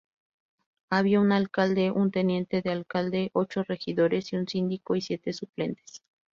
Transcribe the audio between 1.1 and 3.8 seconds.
un alcalde, un teniente de alcalde, ocho